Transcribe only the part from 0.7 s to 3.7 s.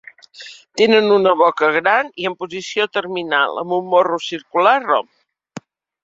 Tenen una boca gran i en posició terminal,